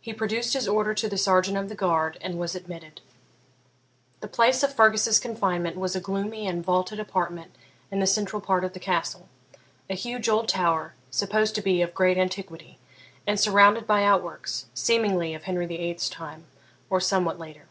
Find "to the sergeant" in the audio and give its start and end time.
0.94-1.56